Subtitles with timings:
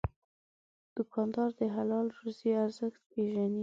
[0.97, 3.59] دوکاندار د حلال روزي ارزښت پېژني.